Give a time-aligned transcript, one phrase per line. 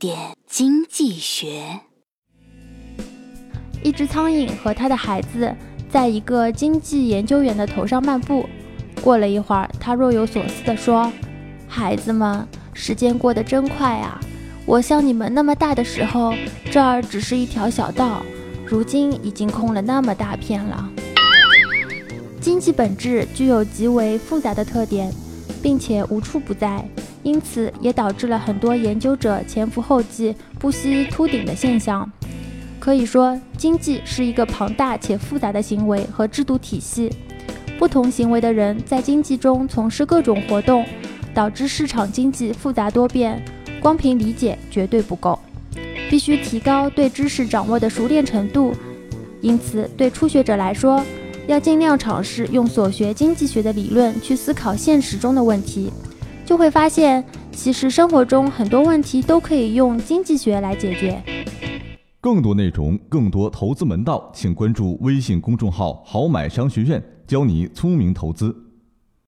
[0.00, 1.78] 点经济学。
[3.82, 5.54] 一只苍蝇和它的孩子
[5.90, 8.48] 在一个经济研究员的头上漫步。
[9.02, 11.12] 过了一会儿，他若有所思地说
[11.68, 14.18] ：“孩子们，时间过得真快啊！
[14.64, 16.32] 我像你们那么大的时候，
[16.70, 18.22] 这儿只是一条小道，
[18.64, 20.90] 如今已经空了那么大片了。”
[22.40, 25.12] 经济本质具有极为复杂的特点，
[25.62, 26.82] 并且无处不在，
[27.22, 32.10] 因此也导致了很多研究者前赴后继、不惜秃顶的现象。
[32.78, 37.10] 可以说，经济是一个庞大且复杂的行为和制度体系。
[37.78, 40.84] 不同行为的人在经济中从事各种活动，
[41.34, 43.42] 导致市场经济复杂多变。
[43.80, 45.38] 光凭理解绝对不够，
[46.10, 48.74] 必须提高对知识掌握的熟练程度。
[49.40, 51.02] 因此，对初学者来说，
[51.46, 55.90] 要尽量尝试用所学经济学的理论去思考现实中的问题，
[56.50, 61.22] 就会发现，其实生活中很多问题都可以用经济学来解决。
[62.20, 68.52] 更多内容，更多投资门道，请关注微信公众号“好买商学院”，教你聪明投资。